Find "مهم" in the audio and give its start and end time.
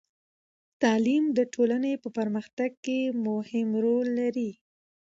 3.27-3.69